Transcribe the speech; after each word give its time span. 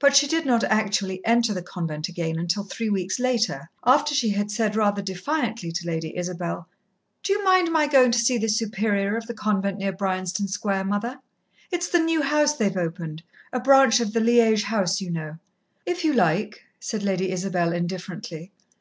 But 0.00 0.16
she 0.16 0.26
did 0.26 0.44
not 0.44 0.64
actually 0.64 1.24
enter 1.24 1.54
the 1.54 1.62
convent 1.62 2.08
again 2.08 2.36
until 2.36 2.64
three 2.64 2.90
weeks 2.90 3.20
later, 3.20 3.70
after 3.86 4.12
she 4.12 4.30
had 4.30 4.50
said 4.50 4.74
rather 4.74 5.02
defiantly 5.02 5.70
to 5.70 5.86
Lady 5.86 6.16
Isabel: 6.16 6.66
"Do 7.22 7.32
you 7.32 7.44
mind 7.44 7.70
my 7.70 7.86
going 7.86 8.10
to 8.10 8.18
see 8.18 8.38
the 8.38 8.48
Superior 8.48 9.16
of 9.16 9.28
the 9.28 9.34
convent 9.34 9.78
near 9.78 9.92
Bryanston 9.92 10.48
Square, 10.48 10.86
mother? 10.86 11.20
It's 11.70 11.86
the 11.88 12.00
new 12.00 12.22
house 12.22 12.56
they've 12.56 12.76
opened 12.76 13.22
a 13.52 13.60
branch 13.60 14.00
of 14.00 14.12
the 14.12 14.20
Liège 14.20 14.64
house, 14.64 15.00
you 15.00 15.12
know." 15.12 15.38
"If 15.86 16.02
you 16.04 16.12
like," 16.12 16.64
said 16.80 17.04
Lady 17.04 17.30
Isabel 17.30 17.72
indifferently. 17.72 18.50